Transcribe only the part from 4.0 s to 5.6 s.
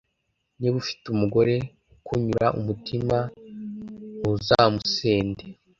ntuzamusende